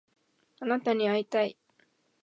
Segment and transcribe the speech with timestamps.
[0.61, 1.55] あなたに会いたい